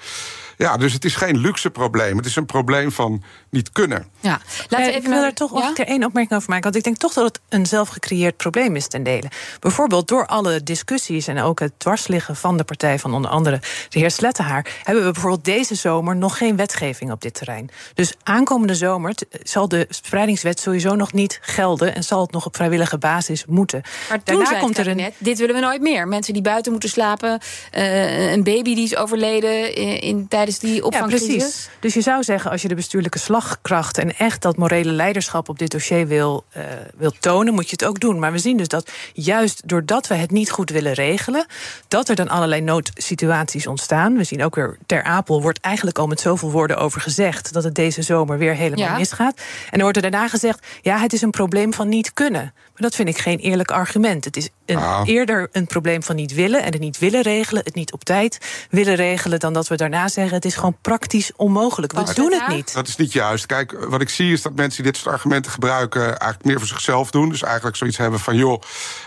Ja, 0.61 0.77
dus 0.77 0.93
het 0.93 1.05
is 1.05 1.15
geen 1.15 1.37
luxe 1.37 1.69
probleem. 1.69 2.17
Het 2.17 2.25
is 2.25 2.35
een 2.35 2.45
probleem 2.45 2.91
van 2.91 3.23
niet 3.49 3.71
kunnen. 3.71 4.07
Ja, 4.19 4.41
laten 4.69 4.87
we 4.87 4.93
even 4.93 5.01
ik 5.01 5.07
wil 5.07 5.23
er 5.23 5.33
toch 5.33 5.59
ja? 5.59 5.85
één 5.85 6.03
opmerking 6.03 6.35
over 6.35 6.49
maken. 6.49 6.63
Want 6.63 6.75
ik 6.75 6.83
denk 6.83 6.97
toch 6.97 7.13
dat 7.13 7.25
het 7.25 7.39
een 7.49 7.65
zelfgecreëerd 7.65 8.37
probleem 8.37 8.75
is 8.75 8.87
ten 8.87 9.03
dele. 9.03 9.27
Bijvoorbeeld 9.59 10.07
door 10.07 10.25
alle 10.25 10.63
discussies 10.63 11.27
en 11.27 11.41
ook 11.41 11.59
het 11.59 11.71
dwarsliggen 11.77 12.35
van 12.35 12.57
de 12.57 12.63
partij 12.63 12.99
van 12.99 13.13
onder 13.13 13.31
andere 13.31 13.61
de 13.89 13.99
heer 13.99 14.11
Slettenhaar, 14.11 14.65
hebben 14.83 15.05
we 15.05 15.11
bijvoorbeeld 15.11 15.45
deze 15.45 15.75
zomer 15.75 16.15
nog 16.15 16.37
geen 16.37 16.55
wetgeving 16.55 17.11
op 17.11 17.21
dit 17.21 17.33
terrein. 17.33 17.69
Dus 17.93 18.13
aankomende 18.23 18.75
zomer 18.75 19.13
zal 19.43 19.67
de 19.67 19.87
spreidingswet 20.01 20.59
sowieso 20.59 20.95
nog 20.95 21.13
niet 21.13 21.39
gelden 21.41 21.95
en 21.95 22.03
zal 22.03 22.21
het 22.21 22.31
nog 22.31 22.45
op 22.45 22.55
vrijwillige 22.55 22.97
basis 22.97 23.45
moeten. 23.45 23.81
Maar 24.09 24.19
daarna 24.23 24.59
komt 24.59 24.77
er 24.77 24.87
een. 24.87 25.13
Dit 25.17 25.37
willen 25.37 25.55
we 25.55 25.61
nooit 25.61 25.81
meer. 25.81 26.07
Mensen 26.07 26.33
die 26.33 26.41
buiten 26.41 26.71
moeten 26.71 26.89
slapen, 26.89 27.39
uh, 27.77 28.31
een 28.31 28.43
baby 28.43 28.75
die 28.75 28.83
is 28.83 28.95
overleden 28.95 29.75
in, 29.75 30.01
in 30.01 30.27
tijdens 30.27 30.59
die 30.59 30.85
opvangcrisis. 30.85 31.27
Ja, 31.27 31.37
precies. 31.37 31.69
Dus 31.79 31.93
je 31.93 32.01
zou 32.01 32.23
zeggen, 32.23 32.51
als 32.51 32.61
je 32.61 32.67
de 32.67 32.75
bestuurlijke 32.75 33.19
slagkracht 33.19 33.97
en 33.97 34.17
echt 34.17 34.41
dat 34.41 34.57
morele 34.57 34.91
leiderschap 34.91 35.49
op 35.49 35.59
dit 35.59 35.71
dossier 35.71 36.07
wil, 36.07 36.43
uh, 36.57 36.63
wil 36.97 37.13
tonen, 37.19 37.53
moet 37.53 37.65
je 37.65 37.71
het 37.71 37.85
ook 37.85 37.99
doen. 37.99 38.19
Maar 38.19 38.31
we 38.31 38.39
zien 38.39 38.57
dus 38.57 38.67
dat 38.67 38.89
juist 39.13 39.61
doordat 39.65 40.07
we 40.07 40.15
het 40.15 40.31
niet 40.31 40.51
goed 40.51 40.69
willen 40.69 40.93
regelen, 40.93 41.45
dat 41.87 42.09
er 42.09 42.15
dan 42.15 42.29
allerlei 42.29 42.61
noodsituaties 42.61 43.67
ontstaan. 43.67 44.17
We 44.17 44.23
zien 44.23 44.43
ook 44.43 44.55
weer 44.55 44.77
ter 44.85 45.03
Apel 45.03 45.41
wordt 45.41 45.59
eigenlijk 45.59 45.97
al 45.97 46.07
met 46.07 46.19
zoveel 46.19 46.51
woorden 46.51 46.77
over 46.77 47.01
gezegd 47.01 47.53
dat 47.53 47.63
het 47.63 47.75
deze 47.75 48.01
zomer 48.01 48.37
weer 48.37 48.55
helemaal 48.55 48.85
ja. 48.85 48.97
misgaat. 48.97 49.41
En 49.69 49.80
dan 49.81 49.91
wordt 49.91 50.05
er 50.05 50.11
daarna 50.11 50.27
gezegd: 50.27 50.65
ja, 50.81 50.97
het 50.97 51.13
is 51.13 51.21
een 51.21 51.31
probleem 51.31 51.73
van 51.73 51.89
niet 51.89 52.13
kunnen. 52.13 52.53
Maar 52.53 52.89
dat 52.89 52.95
vind 52.95 53.09
ik 53.09 53.17
geen 53.17 53.37
eerlijk 53.37 53.71
argument. 53.71 54.25
Het 54.25 54.37
is 54.37 54.49
een, 54.65 54.77
ah. 54.77 55.01
eerder 55.05 55.49
een 55.51 55.67
probleem 55.67 56.03
van 56.03 56.15
niet 56.15 56.33
willen 56.33 56.63
en 56.63 56.71
het 56.71 56.81
niet 56.81 56.99
willen 56.99 57.21
regelen, 57.21 57.63
het 57.63 57.75
niet 57.75 57.91
op 57.91 58.03
tijd 58.03 58.65
willen 58.69 58.95
regelen, 58.95 59.39
dan 59.39 59.53
dat 59.53 59.67
we 59.67 59.75
daarna 59.75 60.07
zeggen 60.07 60.35
het 60.35 60.45
is 60.45 60.55
gewoon 60.55 60.77
praktisch 60.81 61.31
onmogelijk. 61.35 61.93
We 61.93 62.13
doen 62.13 62.31
het 62.31 62.47
niet. 62.47 62.73
Dat 62.73 62.87
is 62.87 62.95
niet 62.95 63.13
juist. 63.13 63.45
Kijk, 63.45 63.85
wat 63.89 64.01
ik 64.01 64.09
zie 64.09 64.31
is 64.31 64.41
dat 64.41 64.55
mensen 64.55 64.83
die 64.83 64.91
dit 64.91 65.01
soort 65.01 65.15
argumenten 65.15 65.51
gebruiken... 65.51 66.01
eigenlijk 66.01 66.43
meer 66.43 66.57
voor 66.57 66.67
zichzelf 66.67 67.11
doen. 67.11 67.29
Dus 67.29 67.43
eigenlijk 67.43 67.75
zoiets 67.75 67.97
hebben 67.97 68.19
van... 68.19 68.35
joh, 68.35 68.61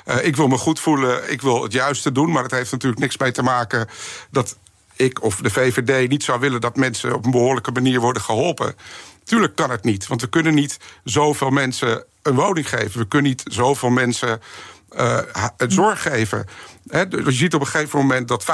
uh, 0.07 0.25
ik 0.25 0.37
wil 0.37 0.49
me 0.49 0.59
goed 0.59 0.81
voelen, 0.81 1.33
ik 1.33 1.43
wil 1.43 1.63
het 1.63 1.73
juiste 1.73 2.13
doen. 2.13 2.31
Maar 2.31 2.43
dat 2.43 2.51
heeft 2.51 2.73
natuurlijk 2.73 3.01
niks 3.01 3.17
mee 3.17 3.33
te 3.33 3.43
maken... 3.43 3.89
dat 4.31 4.57
ik 4.97 5.23
of 5.23 5.37
de 5.37 5.51
VVD 5.51 6.09
niet 6.09 6.25
zou 6.25 6.41
willen... 6.41 6.61
dat 6.61 6.77
mensen 6.77 7.15
op 7.15 7.25
een 7.25 7.31
behoorlijke 7.31 7.71
manier 7.71 8.01
worden 8.01 8.23
geholpen. 8.23 8.75
Tuurlijk 9.25 9.55
kan 9.55 9.71
het 9.71 9.85
niet, 9.85 10.07
want 10.07 10.21
we 10.21 10.29
kunnen 10.29 10.55
niet 10.55 10.79
zoveel 11.05 11.51
mensen 11.51 12.05
een 12.23 12.35
woning 12.35 12.69
geven. 12.69 13.01
We 13.01 13.09
kunnen 13.09 13.31
niet 13.31 13.43
zoveel 13.45 13.91
mensen 13.91 14.41
uh, 14.97 15.19
zorg 15.69 16.03
geven. 16.03 16.47
He, 16.89 17.09
dus 17.09 17.25
je 17.25 17.33
ziet 17.33 17.55
op 17.55 17.61
een 17.61 17.67
gegeven 17.67 17.99
moment 17.99 18.29
dat 18.29 18.45
85% 18.45 18.47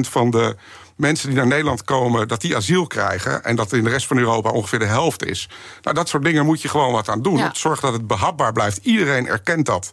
van 0.00 0.30
de 0.30 0.56
mensen 0.96 1.28
die 1.28 1.36
naar 1.36 1.46
Nederland 1.46 1.84
komen, 1.84 2.28
dat 2.28 2.40
die 2.40 2.56
asiel 2.56 2.86
krijgen. 2.86 3.44
En 3.44 3.56
dat 3.56 3.72
in 3.72 3.84
de 3.84 3.90
rest 3.90 4.06
van 4.06 4.18
Europa 4.18 4.50
ongeveer 4.50 4.78
de 4.78 4.84
helft 4.84 5.24
is. 5.24 5.48
Nou, 5.82 5.96
dat 5.96 6.08
soort 6.08 6.24
dingen 6.24 6.46
moet 6.46 6.62
je 6.62 6.68
gewoon 6.68 6.92
wat 6.92 7.08
aan 7.08 7.22
doen. 7.22 7.36
Ja. 7.36 7.50
Zorg 7.54 7.80
dat 7.80 7.92
het 7.92 8.06
behapbaar 8.06 8.52
blijft. 8.52 8.78
Iedereen 8.82 9.26
erkent 9.26 9.66
dat. 9.66 9.92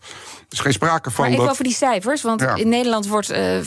Er 0.52 0.58
is 0.58 0.64
geen 0.64 0.74
sprake 0.74 1.12
van. 1.12 1.24
Maar 1.24 1.34
even 1.34 1.44
dat... 1.44 1.54
over 1.54 1.64
die 1.64 1.74
cijfers. 1.74 2.22
Want 2.22 2.42
ja. 2.42 2.56
in 2.56 2.70
Nederland 2.70 3.08
wordt 3.08 3.32
uh, 3.32 3.60
85% 3.60 3.64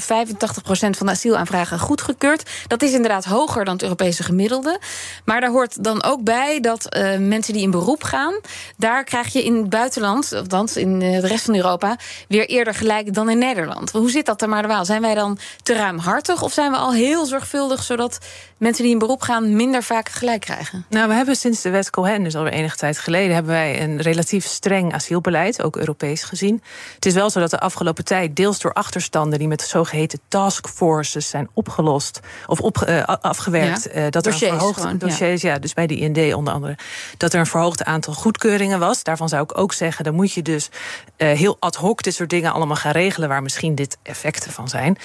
van 0.71 1.07
de 1.07 1.11
asielaanvragen 1.11 1.79
goedgekeurd. 1.79 2.50
Dat 2.67 2.83
is 2.83 2.93
inderdaad 2.93 3.25
hoger 3.25 3.64
dan 3.64 3.75
het 3.75 3.83
Europese 3.83 4.23
gemiddelde. 4.23 4.81
Maar 5.25 5.41
daar 5.41 5.50
hoort 5.50 5.85
dan 5.85 6.03
ook 6.03 6.23
bij 6.23 6.61
dat 6.61 6.97
uh, 6.97 7.17
mensen 7.19 7.53
die 7.53 7.62
in 7.62 7.71
beroep 7.71 8.03
gaan. 8.03 8.41
daar 8.76 9.05
krijg 9.05 9.33
je 9.33 9.45
in 9.45 9.57
het 9.57 9.69
buitenland, 9.69 10.33
althans 10.33 10.76
in 10.76 11.00
uh, 11.00 11.21
de 11.21 11.26
rest 11.26 11.45
van 11.45 11.55
Europa. 11.55 11.97
weer 12.29 12.47
eerder 12.47 12.75
gelijk 12.75 13.14
dan 13.14 13.31
in 13.31 13.38
Nederland. 13.38 13.91
Hoe 13.91 14.11
zit 14.11 14.26
dat 14.26 14.43
er 14.43 14.49
maar 14.49 14.62
de 14.62 14.69
waal? 14.69 14.85
Zijn 14.85 15.03
wij 15.03 15.14
dan 15.14 15.38
te 15.62 15.75
ruimhartig 15.75 16.43
of 16.43 16.53
zijn 16.53 16.71
we 16.71 16.76
al 16.76 16.93
heel 16.93 17.26
zorgvuldig, 17.26 17.83
zodat 17.83 18.19
mensen 18.59 18.83
die 18.83 18.93
in 18.93 18.99
beroep 18.99 19.23
gaan 19.23 19.57
minder 19.57 19.83
vaak 19.83 20.09
gelijk 20.09 20.41
krijgen? 20.41 20.85
Nou, 20.88 21.09
we 21.09 21.14
hebben 21.14 21.37
sinds 21.37 21.62
de 21.62 21.71
wet 21.71 21.91
Cohen, 21.91 22.23
dus 22.23 22.37
alweer 22.37 22.53
enige 22.53 22.76
tijd 22.76 22.99
geleden, 22.99 23.35
hebben 23.35 23.53
wij 23.53 23.83
een 23.83 24.00
relatief 24.00 24.47
streng 24.47 24.95
asielbeleid, 24.95 25.62
ook 25.62 25.76
Europees 25.76 26.23
gezien. 26.23 26.62
Het 26.95 27.07
is 27.07 27.14
wel 27.14 27.31
zo 27.31 27.40
dat 27.40 27.50
de 27.50 27.61
afgelopen 27.61 28.04
tijd, 28.04 28.37
deels 28.37 28.61
door 28.61 28.73
achterstanden 28.73 29.38
die 29.38 29.49
met 29.49 29.62
zogeheten 29.62 30.21
taskforces 30.28 31.28
zijn 31.28 31.49
opgelost 31.52 32.21
of 32.47 32.61
op, 32.61 32.85
uh, 32.88 33.02
afgewerkt, 33.02 33.88
ja. 33.93 34.04
uh, 34.04 34.11
dat 34.11 34.25
dossiers, 34.25 34.43
er 34.43 34.49
een 34.49 34.54
verhoogd 34.54 34.81
gewoon, 34.81 34.99
dossiers, 34.99 35.43
ja. 35.43 35.52
ja. 35.52 35.59
dus 35.59 35.75
bij 35.75 35.87
de 35.87 35.97
IND 35.97 36.35
onder 36.35 36.52
andere, 36.54 36.76
dat 37.16 37.33
er 37.33 37.40
een 37.40 37.47
verhoogd 37.47 37.85
aantal 37.85 38.14
goedkeuringen 38.14 38.78
was. 38.78 39.02
Daarvan 39.02 39.28
zou 39.28 39.43
ik 39.43 39.59
ook 39.59 39.73
zeggen, 39.73 40.04
dan 40.04 40.14
moet 40.14 40.33
je 40.33 40.43
dus 40.43 40.69
uh, 41.16 41.33
heel 41.33 41.57
ad 41.61 41.75
hoc 41.75 42.02
dit 42.02 42.14
soort 42.14 42.31
dingen 42.31 42.52
allemaal 42.52 42.76
gaan 42.76 42.93
regelen, 42.93 43.28
waar 43.28 43.43
misschien 43.43 43.75
dit 43.75 43.97
effecten 44.02 44.52
van 44.52 44.69
zijn. 44.69 44.99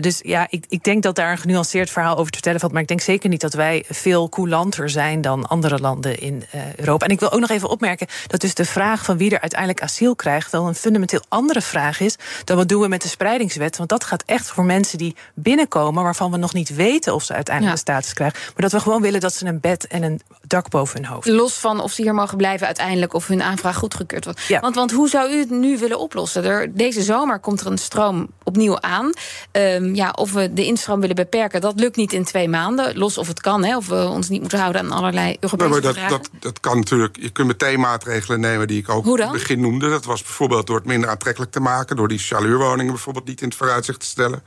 dus 0.00 0.20
ja, 0.22 0.46
ik, 0.50 0.64
ik 0.68 0.84
denk 0.84 1.02
dat 1.02 1.14
daar 1.14 1.30
een 1.30 1.38
genuanceerd 1.38 1.90
verhaal 1.90 2.16
over 2.16 2.26
te 2.26 2.32
vertellen 2.32 2.60
valt. 2.60 2.72
Maar 2.72 2.82
ik 2.82 2.88
denk 2.88 3.00
zeker 3.00 3.28
niet 3.28 3.40
dat 3.40 3.54
wij 3.54 3.84
veel 3.88 4.28
coulanter 4.28 4.90
zijn 4.90 5.20
dan 5.20 5.48
andere 5.48 5.78
landen 5.78 6.18
in 6.18 6.44
Europa. 6.76 7.06
En 7.06 7.12
ik 7.12 7.20
wil 7.20 7.32
ook 7.32 7.40
nog 7.40 7.50
even 7.50 7.68
opmerken 7.68 8.06
dat 8.26 8.40
dus 8.40 8.54
de 8.54 8.64
vraag 8.64 9.04
van 9.04 9.16
wie 9.16 9.30
er 9.30 9.40
uiteindelijk 9.40 9.82
asiel 9.82 10.16
krijgt, 10.16 10.52
wel 10.52 10.66
een 10.66 10.74
fundamenteel 10.86 11.22
andere 11.28 11.60
vraag 11.60 12.00
is 12.00 12.16
dan 12.44 12.56
wat 12.56 12.68
doen 12.68 12.80
we 12.80 12.88
met 12.88 13.02
de 13.02 13.08
spreidingswet. 13.08 13.76
Want 13.76 13.88
dat 13.88 14.04
gaat 14.04 14.22
echt 14.26 14.46
voor 14.46 14.64
mensen 14.64 14.98
die 14.98 15.16
binnenkomen, 15.34 16.02
waarvan 16.02 16.30
we 16.30 16.36
nog 16.36 16.52
niet 16.52 16.74
weten 16.74 17.14
of 17.14 17.22
ze 17.22 17.32
uiteindelijk 17.32 17.76
ja. 17.76 17.82
de 17.82 17.92
status 17.92 18.12
krijgen. 18.12 18.38
Maar 18.44 18.62
dat 18.62 18.72
we 18.72 18.80
gewoon 18.80 19.02
willen 19.02 19.20
dat 19.20 19.34
ze 19.34 19.46
een 19.46 19.60
bed 19.60 19.86
en 19.86 20.02
een 20.02 20.20
dak 20.46 20.68
boven 20.68 21.02
hun 21.02 21.10
hoofd. 21.12 21.28
Los 21.28 21.54
van 21.54 21.80
of 21.80 21.92
ze 21.92 22.02
hier 22.02 22.14
mogen 22.14 22.36
blijven 22.36 22.66
uiteindelijk 22.66 23.14
of 23.14 23.26
hun 23.26 23.42
aanvraag 23.42 23.76
goedgekeurd 23.76 24.24
wordt. 24.24 24.42
Ja. 24.42 24.60
Want, 24.60 24.74
want 24.74 24.92
hoe 24.92 25.08
zou 25.08 25.32
u 25.32 25.38
het 25.38 25.50
nu 25.50 25.78
willen 25.78 25.98
oplossen? 25.98 26.44
Er, 26.44 26.74
deze 26.74 27.02
zomer 27.02 27.38
komt 27.38 27.60
er 27.60 27.66
een 27.66 27.78
stroom 27.78 28.28
opnieuw 28.42 28.80
aan. 28.80 29.12
Um, 29.52 29.94
ja, 29.94 30.10
of 30.10 30.32
we 30.32 30.52
de 30.52 30.64
instroom 30.64 31.00
willen 31.00 31.16
beperken, 31.16 31.60
dat 31.60 31.80
lukt 31.80 31.96
niet 31.96 32.12
in 32.12 32.24
twee 32.24 32.48
maanden. 32.48 32.98
Los 32.98 33.18
of 33.18 33.28
het 33.28 33.40
kan, 33.40 33.64
hè, 33.64 33.76
of 33.76 33.86
we 33.86 34.08
ons 34.08 34.28
niet 34.28 34.40
moeten 34.40 34.58
houden 34.58 34.82
aan 34.82 34.92
allerlei 34.92 35.36
Europese 35.40 35.70
nee, 35.70 35.80
maar 35.82 35.94
dat, 35.94 36.08
dat, 36.08 36.30
dat, 36.40 36.60
kan 36.60 36.76
natuurlijk. 36.76 37.16
Je 37.20 37.30
kunt 37.30 37.46
meteen 37.46 37.80
maatregelen 37.80 38.40
nemen 38.40 38.66
die 38.66 38.78
ik 38.78 38.88
ook 38.88 39.06
in 39.06 39.20
het 39.20 39.32
begin 39.32 39.60
noemde. 39.60 39.88
Dat 39.88 40.04
was 40.04 40.22
bijvoorbeeld 40.22 40.66
door 40.66 40.75
het 40.76 40.86
minder 40.86 41.10
aantrekkelijk 41.10 41.52
te 41.52 41.60
maken, 41.60 41.96
door 41.96 42.08
die 42.08 42.18
chaluurwoningen 42.18 42.92
bijvoorbeeld 42.92 43.26
niet 43.26 43.40
in 43.40 43.48
het 43.48 43.56
vooruitzicht 43.56 44.00
te 44.00 44.06
stellen. 44.06 44.42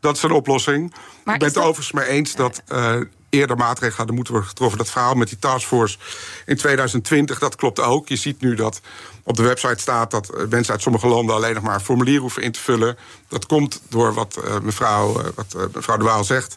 Dat 0.00 0.16
is 0.16 0.22
een 0.22 0.30
oplossing. 0.30 0.90
Maar 1.24 1.34
ik 1.34 1.40
ben 1.40 1.48
het 1.48 1.56
dat... 1.56 1.64
overigens 1.64 1.92
mee 1.92 2.06
eens 2.06 2.34
dat 2.34 2.62
uh, 2.72 3.00
eerder 3.30 3.56
maatregelen 3.56 3.96
hadden 3.96 4.14
moeten 4.14 4.32
worden 4.32 4.50
getroffen. 4.50 4.78
Dat 4.78 4.90
verhaal 4.90 5.14
met 5.14 5.28
die 5.28 5.38
taskforce 5.38 5.98
in 6.46 6.56
2020, 6.56 7.38
dat 7.38 7.56
klopt 7.56 7.80
ook. 7.80 8.08
Je 8.08 8.16
ziet 8.16 8.40
nu 8.40 8.54
dat 8.54 8.80
op 9.22 9.36
de 9.36 9.42
website 9.42 9.80
staat 9.80 10.10
dat 10.10 10.48
mensen 10.48 10.72
uit 10.72 10.82
sommige 10.82 11.06
landen 11.06 11.34
alleen 11.34 11.54
nog 11.54 11.62
maar 11.62 11.74
een 11.74 11.80
formulier 11.80 12.20
hoeven 12.20 12.42
in 12.42 12.52
te 12.52 12.60
vullen. 12.60 12.96
Dat 13.28 13.46
komt 13.46 13.82
door 13.88 14.14
wat 14.14 14.38
uh, 14.44 14.58
mevrouw, 14.60 15.20
uh, 15.20 15.26
wat, 15.34 15.56
mevrouw 15.74 15.96
De 15.96 16.04
Waal 16.04 16.24
zegt. 16.24 16.56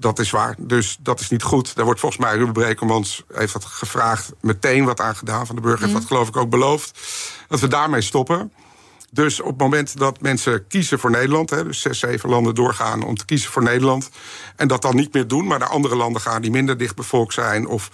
Dat 0.00 0.18
is 0.18 0.30
waar. 0.30 0.54
Dus 0.58 0.98
dat 1.00 1.20
is 1.20 1.28
niet 1.28 1.42
goed. 1.42 1.74
Daar 1.74 1.84
wordt 1.84 2.00
volgens 2.00 2.22
mij, 2.22 2.36
Ruben 2.36 2.52
Brekelmans 2.52 3.24
heeft 3.32 3.52
dat 3.52 3.64
gevraagd, 3.64 4.32
meteen 4.40 4.84
wat 4.84 5.00
aan 5.00 5.16
gedaan 5.16 5.46
van 5.46 5.56
de 5.56 5.60
burger. 5.60 5.82
Heeft 5.82 5.92
dat 5.92 6.06
geloof 6.06 6.28
ik 6.28 6.36
ook 6.36 6.50
beloofd. 6.50 6.98
Dat 7.48 7.60
we 7.60 7.68
daarmee 7.68 8.00
stoppen. 8.00 8.52
Dus 9.10 9.40
op 9.40 9.48
het 9.48 9.58
moment 9.58 9.98
dat 9.98 10.20
mensen 10.20 10.66
kiezen 10.66 10.98
voor 10.98 11.10
Nederland, 11.10 11.50
hè, 11.50 11.64
dus 11.64 11.80
zes, 11.80 11.98
zeven 11.98 12.28
landen 12.28 12.54
doorgaan 12.54 13.02
om 13.02 13.16
te 13.16 13.24
kiezen 13.24 13.50
voor 13.50 13.62
Nederland, 13.62 14.10
en 14.56 14.68
dat 14.68 14.82
dan 14.82 14.96
niet 14.96 15.12
meer 15.12 15.26
doen, 15.26 15.46
maar 15.46 15.58
naar 15.58 15.68
andere 15.68 15.96
landen 15.96 16.22
gaan 16.22 16.42
die 16.42 16.50
minder 16.50 16.76
dichtbevolkt 16.76 17.34
zijn 17.34 17.66
of 17.66 17.90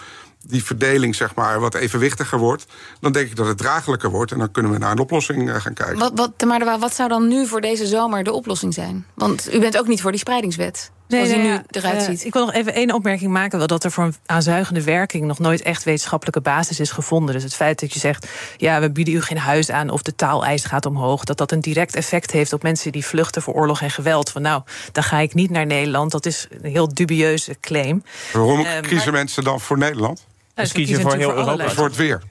die 0.47 0.65
verdeling 0.65 1.15
zeg 1.15 1.35
maar, 1.35 1.61
wat 1.61 1.75
evenwichtiger 1.75 2.39
wordt, 2.39 2.67
dan 3.01 3.13
denk 3.13 3.29
ik 3.29 3.37
dat 3.37 3.47
het 3.47 3.59
draaglijker 3.59 4.11
wordt. 4.11 4.33
En 4.33 4.39
dan 4.39 4.51
kunnen 4.51 4.73
we 4.73 4.79
naar 4.79 4.91
een 4.91 4.99
oplossing 4.99 5.49
uh, 5.49 5.55
gaan 5.55 5.75
kijken. 5.75 5.99
Wat, 5.99 6.13
wat, 6.15 6.45
maar 6.47 6.79
wat 6.79 6.95
zou 6.95 7.09
dan 7.09 7.29
nu 7.29 7.47
voor 7.47 7.61
deze 7.61 7.87
zomer 7.87 8.25
de 8.25 8.33
oplossing 8.33 8.75
zijn? 8.75 9.07
Want 9.15 9.55
u 9.55 9.61
bent 9.61 9.79
ook 9.79 9.87
niet 9.87 10.01
voor 10.01 10.11
die 10.11 10.21
spreidingswet. 10.21 10.91
Nee, 11.15 11.27
zoals 11.27 11.43
nee, 11.43 11.53
nu 11.53 11.63
eruit 11.71 12.03
ziet. 12.03 12.21
Uh, 12.21 12.27
ik 12.27 12.33
wil 12.33 12.45
nog 12.45 12.55
even 12.55 12.75
één 12.75 12.93
opmerking 12.93 13.33
maken. 13.33 13.59
Wel 13.59 13.67
dat 13.67 13.85
er 13.85 13.91
voor 13.91 14.05
een 14.05 14.15
aanzuigende 14.27 14.83
werking 14.83 15.25
nog 15.25 15.39
nooit 15.39 15.63
echt 15.63 15.85
wetenschappelijke 15.85 16.41
basis 16.41 16.81
is 16.81 16.91
gevonden. 16.91 17.35
Dus 17.35 17.43
het 17.43 17.55
feit 17.55 17.81
dat 17.81 17.93
je 17.93 17.99
zegt, 17.99 18.27
ja, 18.57 18.81
we 18.81 18.91
bieden 18.91 19.15
u 19.15 19.23
geen 19.23 19.39
huis 19.39 19.71
aan 19.71 19.91
of 19.91 20.03
de 20.03 20.15
taaleis 20.15 20.65
gaat 20.65 20.87
omhoog, 20.87 21.25
dat 21.25 21.39
dat 21.39 21.53
een 21.53 21.61
direct 21.61 21.95
effect 21.95 22.31
heeft 22.31 22.53
op 22.53 22.63
mensen 22.63 22.93
die 22.93 23.07
vluchten 23.07 23.43
voor 23.43 23.55
oorlog 23.55 23.81
en 23.81 23.91
geweld. 23.91 24.31
Van 24.31 24.43
nou, 24.43 24.63
dan 24.93 25.03
ga 25.03 25.19
ik 25.19 25.35
niet 25.35 25.51
naar 25.51 25.67
Nederland. 25.67 26.11
Dat 26.11 26.27
is 26.27 26.47
een 26.63 26.71
heel 26.71 26.95
dubieuze 26.95 27.57
claim. 27.61 28.03
Waarom 28.33 28.61
uh, 28.61 28.81
kiezen 28.81 29.13
maar, 29.13 29.21
mensen 29.21 29.45
dan 29.45 29.61
voor 29.61 29.79
Nederland? 29.79 30.27
Dus 30.55 30.73
kiezen 30.73 31.01
voor 31.01 31.17
heel 31.17 31.35
Europa. 31.35 31.71
Voor 31.71 31.87
het 31.87 31.97
weer. 31.97 32.23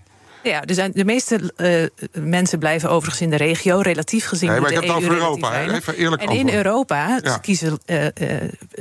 Ja, 0.44 0.62
dus 0.62 0.76
de 0.76 1.06
meeste 1.06 1.54
uh, 1.58 2.24
mensen 2.24 2.60
blijven 2.60 2.90
overigens 2.90 3.22
in 3.22 3.30
de 3.30 3.36
regio, 3.36 3.80
relatief 3.80 4.26
gezien. 4.26 4.50
Nee, 4.50 4.60
maar 4.60 4.70
ik 4.70 4.76
heb 4.76 4.84
het 4.84 4.94
over 4.94 5.12
Europa, 5.12 5.62
even 5.62 5.96
eerlijk 5.96 6.22
En 6.22 6.30
in 6.30 6.50
Europa 6.50 7.20
ja. 7.24 7.38
kiezen 7.38 7.80
uh, 7.86 8.04
uh, 8.04 8.10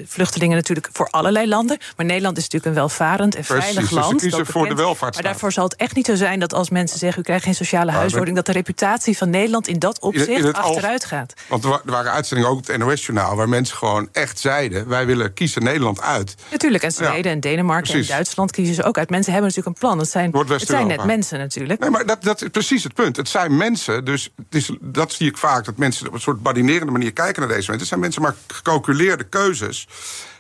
vluchtelingen 0.04 0.56
natuurlijk 0.56 0.88
voor 0.92 1.08
allerlei 1.10 1.48
landen. 1.48 1.78
Maar 1.96 2.06
Nederland 2.06 2.36
is 2.36 2.42
natuurlijk 2.42 2.72
een 2.72 2.80
welvarend 2.80 3.34
en 3.34 3.44
Precies, 3.44 3.64
veilig 3.64 3.90
land. 3.90 4.12
Dus 4.12 4.22
ze 4.22 4.28
kiezen 4.28 4.52
voor 4.52 4.68
de 4.68 4.74
welvaart. 4.74 5.14
Maar 5.14 5.22
daarvoor 5.22 5.52
zal 5.52 5.64
het 5.64 5.76
echt 5.76 5.94
niet 5.94 6.06
zo 6.06 6.14
zijn 6.14 6.40
dat 6.40 6.54
als 6.54 6.70
mensen 6.70 6.98
zeggen: 6.98 7.20
u 7.20 7.24
krijgt 7.24 7.44
geen 7.44 7.54
sociale 7.54 7.90
huisvesting, 7.90 8.36
dat 8.36 8.46
de 8.46 8.52
reputatie 8.52 9.16
van 9.16 9.30
Nederland 9.30 9.68
in 9.68 9.78
dat 9.78 10.00
opzicht 10.00 10.28
in, 10.28 10.44
in 10.44 10.52
achteruit 10.52 11.04
gaat. 11.04 11.34
Want 11.48 11.64
er 11.64 11.80
waren 11.84 12.12
uitzendingen 12.12 12.52
ook 12.52 12.66
het 12.66 12.78
NOS-journaal 12.78 13.36
waar 13.36 13.48
mensen 13.48 13.76
gewoon 13.76 14.08
echt 14.12 14.38
zeiden: 14.38 14.88
wij 14.88 15.06
willen 15.06 15.34
kiezen 15.34 15.62
Nederland 15.62 16.00
uit. 16.00 16.34
Natuurlijk, 16.50 16.84
en 16.84 16.92
Zweden 16.92 17.24
ja. 17.24 17.30
en 17.30 17.40
Denemarken 17.40 17.90
Precies. 17.90 18.08
en 18.08 18.14
Duitsland 18.14 18.50
kiezen 18.50 18.74
ze 18.74 18.82
ook 18.82 18.98
uit. 18.98 19.10
Mensen 19.10 19.32
hebben 19.32 19.50
natuurlijk 19.50 19.76
een 19.76 19.88
plan. 19.88 19.98
Het 19.98 20.10
zijn, 20.10 20.36
het 20.48 20.66
zijn 20.66 20.86
net 20.86 21.04
mensen 21.04 21.38
natuurlijk. 21.38 21.51
Nee, 21.54 21.90
maar 21.90 22.06
dat, 22.06 22.22
dat 22.22 22.42
is 22.42 22.48
precies 22.48 22.84
het 22.84 22.94
punt. 22.94 23.16
Het 23.16 23.28
zijn 23.28 23.56
mensen, 23.56 24.04
dus 24.04 24.30
het 24.36 24.54
is, 24.54 24.70
dat 24.80 25.12
zie 25.12 25.28
ik 25.28 25.36
vaak... 25.36 25.64
dat 25.64 25.76
mensen 25.76 26.06
op 26.06 26.14
een 26.14 26.20
soort 26.20 26.42
badinerende 26.42 26.92
manier 26.92 27.12
kijken 27.12 27.40
naar 27.40 27.50
deze 27.50 27.70
mensen. 27.70 27.78
Het 27.78 27.88
zijn 27.88 28.00
mensen 28.00 28.22
maar 28.22 28.34
gecalculeerde 28.46 29.24
keuzes. 29.24 29.88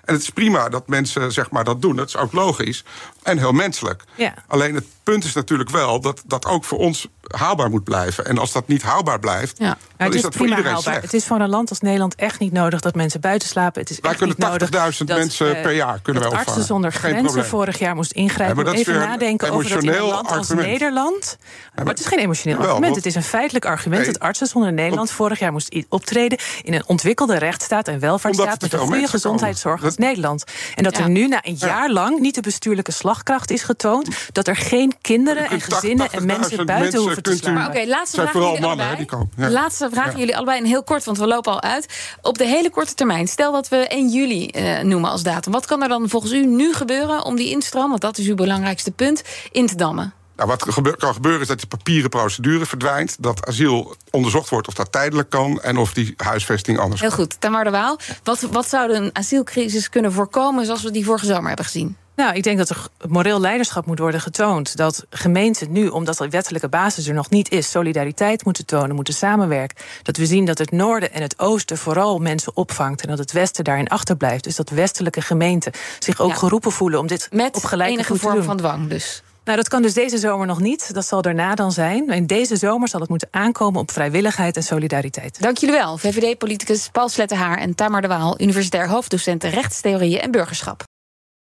En 0.04 0.14
het 0.14 0.22
is 0.22 0.30
prima 0.30 0.68
dat 0.68 0.88
mensen 0.88 1.32
zeg 1.32 1.50
maar, 1.50 1.64
dat 1.64 1.82
doen. 1.82 1.96
Dat 1.96 2.08
is 2.08 2.16
ook 2.16 2.32
logisch 2.32 2.84
en 3.22 3.38
heel 3.38 3.52
menselijk. 3.52 4.04
Ja. 4.14 4.34
Alleen 4.46 4.74
het 4.74 4.86
punt 5.02 5.24
is 5.24 5.32
natuurlijk 5.32 5.70
wel 5.70 6.00
dat 6.00 6.22
dat 6.26 6.46
ook 6.46 6.64
voor 6.64 6.78
ons 6.78 7.08
haalbaar 7.36 7.70
moet 7.70 7.84
blijven. 7.84 8.24
En 8.26 8.38
als 8.38 8.52
dat 8.52 8.68
niet 8.68 8.82
haalbaar 8.82 9.18
blijft, 9.18 9.58
ja. 9.58 9.64
dan 9.66 9.76
het 9.96 10.08
is, 10.08 10.14
is 10.14 10.22
dat 10.22 10.34
voor 10.34 10.46
iedereen 10.46 10.64
haalbaar. 10.64 10.82
slecht. 10.82 11.02
Het 11.02 11.14
is 11.14 11.24
voor 11.24 11.40
een 11.40 11.48
land 11.48 11.68
als 11.70 11.80
Nederland 11.80 12.14
echt 12.14 12.38
niet 12.40 12.52
nodig 12.52 12.80
dat 12.80 12.94
mensen 12.94 13.20
buiten 13.20 13.48
slapen. 13.48 13.80
Het 13.80 13.90
is 13.90 13.98
Wij 14.00 14.10
echt 14.10 14.18
kunnen 14.18 14.36
niet 14.38 14.48
nodig 14.70 14.98
80.000 15.00 15.04
mensen 15.16 15.56
uh, 15.56 15.62
per 15.62 15.72
jaar 15.72 16.00
kunnen 16.02 16.22
dat 16.22 16.30
wij 16.32 16.40
artsen 16.40 16.62
opvangen. 16.62 16.64
zonder 16.66 16.92
Geen 16.92 17.00
grenzen 17.00 17.24
probleem. 17.24 17.44
vorig 17.44 17.78
jaar 17.78 17.94
moest 17.94 18.12
ingrijpen. 18.12 18.46
Ja, 18.48 18.54
maar 18.54 18.64
dat 18.64 18.74
is 18.74 18.80
even 18.80 18.98
nadenken 19.00 19.50
over 19.52 19.68
dat 19.70 19.82
in 19.82 19.88
een 19.88 20.00
land 20.02 20.28
als 20.28 20.36
argument. 20.38 20.66
Nederland. 20.68 21.36
maar 21.74 21.86
het 21.86 22.00
is 22.00 22.06
geen 22.06 22.18
emotioneel 22.18 22.58
argument. 22.58 22.96
Het 22.96 23.06
is 23.06 23.14
een 23.14 23.22
feitelijk 23.22 23.64
argument 23.66 24.02
Nee. 24.02 24.12
dat 24.12 24.22
artsen 24.22 24.46
zonder 24.46 24.72
Nederland 24.72 25.10
vorig 25.10 25.38
jaar 25.38 25.52
moest 25.52 25.76
optreden 25.88 26.38
in 26.62 26.74
een 26.74 26.86
ontwikkelde 26.86 27.38
rechtsstaat 27.38 27.88
en 27.88 27.98
welvaartsstaat 27.98 28.60
met 28.60 28.72
een 28.72 28.78
goede 28.78 29.08
gezondheidszorg 29.08 29.74
komen. 29.74 29.88
als 29.88 29.98
Nederland. 29.98 30.44
En 30.74 30.82
dat 30.82 30.96
Ja. 30.96 31.02
er 31.02 31.10
nu 31.10 31.28
na 31.28 31.38
een 31.42 31.56
jaar 31.58 31.90
lang 31.90 32.20
niet 32.20 32.34
de 32.34 32.40
bestuurlijke 32.40 32.92
slagkracht 32.92 33.50
is 33.50 33.62
getoond, 33.62 34.08
dat 34.32 34.48
er 34.48 34.56
geen 34.56 34.94
kinderen 35.00 35.48
en 35.50 35.60
gezinnen 35.60 36.10
en 36.12 36.20
80.000 36.20 36.26
mensen 36.40 36.66
buiten 36.66 37.00
hoeven 37.00 37.21
te 37.22 37.30
kunt 37.30 37.40
u- 37.42 37.44
slaan. 37.44 37.54
Maar 37.54 37.68
oké, 37.68 37.84
laatste 37.86 38.16
vraag 38.20 38.30
vooral 38.32 38.50
jullie 38.52 38.66
mannen, 38.66 38.86
allebei. 38.86 39.04
hè, 39.08 39.16
die 39.18 39.18
komen. 39.18 39.52
Ja. 39.52 39.60
Laatste 39.60 39.88
vraag 39.92 40.16
jullie 40.16 40.36
allebei 40.36 40.58
en 40.58 40.64
heel 40.64 40.82
kort, 40.82 41.04
want 41.04 41.18
we 41.18 41.26
lopen 41.26 41.52
al 41.52 41.62
uit. 41.62 41.86
Op 42.22 42.38
de 42.38 42.44
hele 42.46 42.70
korte 42.70 42.94
termijn, 42.94 43.28
stel 43.28 43.52
dat 43.52 43.68
we 43.68 43.76
1 43.76 44.08
juli 44.08 44.46
eh, 44.46 44.80
noemen 44.82 45.10
als 45.10 45.22
datum. 45.22 45.52
Wat 45.52 45.66
kan 45.66 45.82
er 45.82 45.88
dan 45.88 46.08
volgens 46.08 46.32
u 46.32 46.46
nu 46.46 46.72
gebeuren 46.74 47.24
om 47.24 47.36
die 47.36 47.50
instroom, 47.50 47.88
want 47.88 48.00
dat 48.00 48.18
is 48.18 48.26
uw 48.28 48.34
belangrijkste 48.34 48.90
punt, 48.90 49.22
in 49.52 49.66
te 49.66 49.74
dammen? 49.76 50.12
Nou, 50.36 50.48
wat 50.48 50.64
kan 50.96 51.14
gebeuren 51.14 51.40
is 51.40 51.46
dat 51.46 51.58
die 51.58 51.66
papieren 51.68 52.10
procedure 52.10 52.66
verdwijnt. 52.66 53.16
Dat 53.22 53.46
asiel 53.46 53.96
onderzocht 54.10 54.48
wordt 54.48 54.68
of 54.68 54.74
dat 54.74 54.92
tijdelijk 54.92 55.30
kan. 55.30 55.60
En 55.62 55.76
of 55.76 55.92
die 55.92 56.14
huisvesting 56.16 56.78
anders 56.78 57.00
Heel 57.00 57.10
kan. 57.10 57.18
goed, 57.18 57.40
Tamar 57.40 57.64
de 57.64 57.70
Waal. 57.70 57.98
Wat, 58.22 58.40
wat 58.40 58.68
zou 58.68 58.92
een 58.92 59.10
asielcrisis 59.12 59.88
kunnen 59.88 60.12
voorkomen 60.12 60.64
zoals 60.64 60.82
we 60.82 60.90
die 60.90 61.04
vorige 61.04 61.26
zomer 61.26 61.46
hebben 61.46 61.64
gezien? 61.64 61.96
Nou, 62.16 62.34
ik 62.34 62.42
denk 62.42 62.58
dat 62.58 62.68
er 62.70 62.86
moreel 63.08 63.40
leiderschap 63.40 63.86
moet 63.86 63.98
worden 63.98 64.20
getoond. 64.20 64.76
Dat 64.76 65.04
gemeenten 65.10 65.72
nu, 65.72 65.88
omdat 65.88 66.16
de 66.16 66.28
wettelijke 66.28 66.68
basis 66.68 67.06
er 67.06 67.14
nog 67.14 67.30
niet 67.30 67.50
is, 67.50 67.70
solidariteit 67.70 68.44
moeten 68.44 68.66
tonen, 68.66 68.94
moeten 68.96 69.14
samenwerken. 69.14 69.76
Dat 70.02 70.16
we 70.16 70.26
zien 70.26 70.44
dat 70.44 70.58
het 70.58 70.70
noorden 70.70 71.12
en 71.12 71.22
het 71.22 71.38
oosten 71.38 71.78
vooral 71.78 72.18
mensen 72.18 72.56
opvangt 72.56 73.02
en 73.02 73.08
dat 73.08 73.18
het 73.18 73.32
westen 73.32 73.64
daarin 73.64 73.88
achterblijft. 73.88 74.44
Dus 74.44 74.56
dat 74.56 74.70
westelijke 74.70 75.20
gemeenten 75.20 75.72
zich 75.98 76.20
ook 76.20 76.28
Ja. 76.30 76.34
geroepen 76.36 76.72
voelen 76.72 76.98
om 77.00 77.06
dit 77.06 77.28
Met 77.32 77.56
op 77.56 77.64
gelijke 77.64 77.92
enige 77.92 78.16
vorm 78.16 78.34
doen. 78.34 78.44
van 78.44 78.56
dwang 78.56 78.88
dus. 78.88 79.22
Nou, 79.44 79.56
dat 79.56 79.68
kan 79.68 79.82
dus 79.82 79.94
deze 79.94 80.18
zomer 80.18 80.46
nog 80.46 80.60
niet. 80.60 80.94
Dat 80.94 81.06
zal 81.06 81.22
daarna 81.22 81.54
dan 81.54 81.72
zijn. 81.72 82.08
In 82.08 82.26
deze 82.26 82.56
zomer 82.56 82.88
zal 82.88 83.00
het 83.00 83.08
moeten 83.08 83.28
aankomen 83.30 83.80
op 83.80 83.90
vrijwilligheid 83.90 84.56
en 84.56 84.62
solidariteit. 84.62 85.40
Dank 85.42 85.56
jullie 85.58 85.76
wel, 85.76 85.98
VVD-politicus 85.98 86.88
Paul 86.92 87.08
Slettenhaar 87.08 87.58
en 87.58 87.74
Tamar 87.74 88.00
de 88.02 88.08
Waal, 88.08 88.40
universitair 88.40 88.88
hoofddocent 88.88 89.44
rechtstheorieën 89.44 90.20
en 90.20 90.30
burgerschap. 90.30 90.82